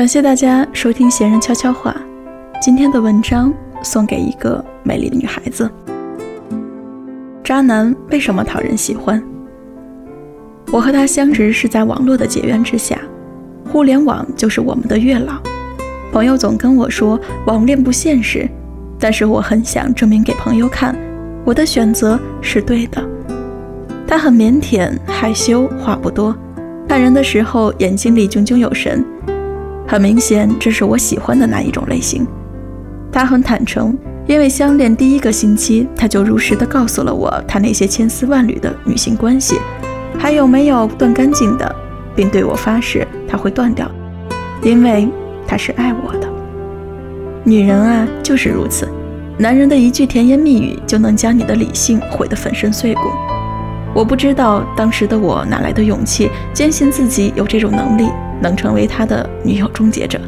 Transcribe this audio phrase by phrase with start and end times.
[0.00, 1.94] 感谢大家收听闲人悄悄话。
[2.58, 3.52] 今天的文章
[3.82, 5.70] 送给一个美丽的女孩子。
[7.44, 9.22] 渣男为什么讨人喜欢？
[10.72, 12.98] 我和他相识是在网络的结缘之下，
[13.70, 15.34] 互联网就是我们的月老。
[16.10, 18.48] 朋友总跟我说网恋不现实，
[18.98, 20.96] 但是我很想证明给朋友看，
[21.44, 23.06] 我的选择是对的。
[24.06, 26.34] 他很腼腆、害羞，话不多，
[26.88, 29.04] 看人的时候眼睛里炯炯有神。
[29.90, 32.24] 很明显，这是我喜欢的那一种类型。
[33.10, 39.58] 他很坦诚，因为相恋第一个星期，他就如实的告诉了我他那些千丝万缕的女性关系，
[40.16, 41.74] 还有没有断干净的，
[42.14, 43.90] 并对我发誓他会断掉，
[44.62, 45.08] 因为
[45.44, 46.28] 他是爱我的。
[47.42, 48.88] 女人啊，就是如此，
[49.38, 53.00] 男人的一句甜言蜜语就能将你的理性毁得粉身碎骨。
[53.92, 58.08] 我不知道当时的我哪来的勇气，坚信自己有这种能力。
[58.40, 60.20] 能成为他的女友终结者，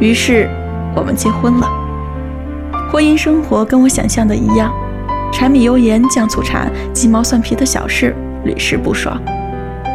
[0.00, 0.48] 于是
[0.94, 1.66] 我们结婚了。
[2.90, 4.72] 婚姻生活跟我想象的一样，
[5.32, 8.14] 柴米油盐酱醋茶、鸡毛蒜皮的小事
[8.44, 9.20] 屡试不爽。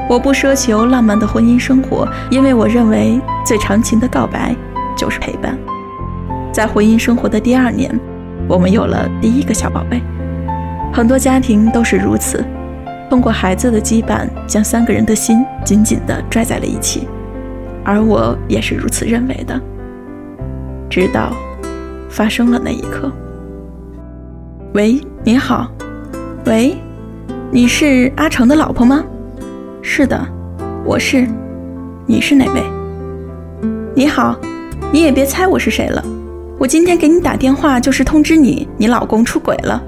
[0.10, 4.56] 我不奢求浪漫的婚姻生活，因为我认为最长情的告白
[4.98, 5.58] 就是陪伴。
[6.52, 7.98] 在婚姻生活的第二年，
[8.48, 10.02] 我们有了第一个小宝贝。
[10.94, 12.46] 很多家庭都是如此。
[13.14, 17.08] 通过孩子的羁绊，将三个人的心紧紧地拽在了一起，
[17.84, 19.62] 而我也是如此认为的。
[20.90, 21.32] 直到
[22.10, 23.12] 发生了那一刻。
[24.74, 25.72] 喂，你好。
[26.48, 26.76] 喂，
[27.52, 29.04] 你是阿成的老婆吗？
[29.84, 30.20] 是的，
[30.84, 31.28] 我是。
[32.08, 32.64] 你是哪位？
[33.96, 34.36] 你好，
[34.92, 36.04] 你也别猜我是谁了。
[36.58, 39.80] 我今天给你打电话就是通知你，你老公出轨了。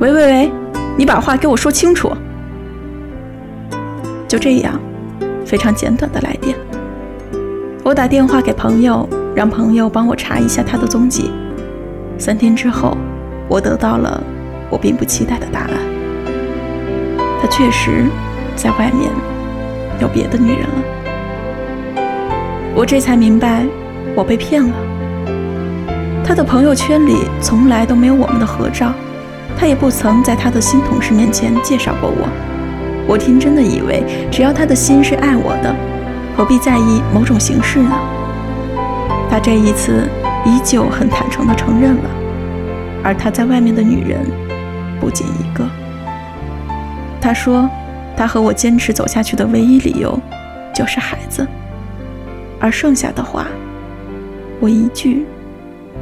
[0.00, 0.52] 喂喂喂。
[0.96, 2.10] 你把话给我说清楚。
[4.26, 4.80] 就这样，
[5.44, 6.56] 非常简短的来电。
[7.84, 11.30] 我打电话给朋友，让朋友帮我查一下他的踪迹。
[12.18, 12.96] 三天之后，
[13.46, 14.20] 我得到了
[14.70, 15.70] 我并不期待的答案。
[17.40, 18.06] 他确实
[18.56, 19.10] 在外面
[20.00, 20.82] 有别的女人了。
[22.74, 23.64] 我这才明白，
[24.14, 24.74] 我被骗了。
[26.24, 28.92] 他的朋友圈里从来都没有我们的合照。
[29.58, 32.28] 他也不曾在他的新同事面前介绍过我，
[33.08, 35.74] 我天真的以为只要他的心是爱我的，
[36.36, 37.90] 何必在意某种形式呢？
[39.30, 40.08] 他这一次
[40.44, 42.10] 依旧很坦诚地承认了，
[43.02, 44.20] 而他在外面的女人
[45.00, 45.66] 不仅一个。
[47.20, 47.68] 他说，
[48.16, 50.18] 他和我坚持走下去的唯一理由
[50.74, 51.46] 就是孩子，
[52.60, 53.46] 而剩下的话，
[54.60, 55.26] 我一句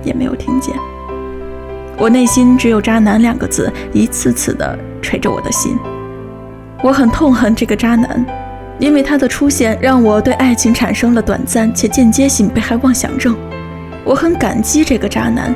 [0.03, 0.75] 也没有听见。
[1.97, 5.79] 我内心只有“渣男”两个字，一次次地捶着我的心。
[6.83, 8.27] 我很痛恨这个渣男，
[8.79, 13.37] 因为他的出现让我对爱情产生了短暂且间接性被害妄想症。
[14.05, 15.55] 我很感激这个渣男，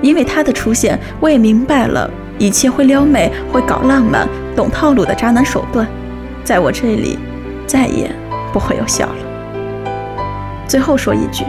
[0.00, 5.86] 因为他的出现，我也明白了一切会撩妹、会搞浪漫、懂套路的渣男手段，
[6.44, 7.18] 在我这里
[7.66, 8.10] 再也
[8.52, 9.84] 不会有效了。
[10.68, 11.44] 最后说一句，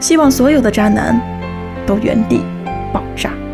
[0.00, 1.18] 希望所有的渣男
[1.86, 2.42] 都原地。
[2.92, 3.45] 爆炸。